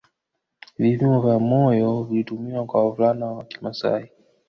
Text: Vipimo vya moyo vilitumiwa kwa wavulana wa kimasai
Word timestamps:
Vipimo 0.77 1.21
vya 1.21 1.39
moyo 1.39 2.03
vilitumiwa 2.03 2.65
kwa 2.65 2.85
wavulana 2.85 3.25
wa 3.25 3.43
kimasai 3.45 4.09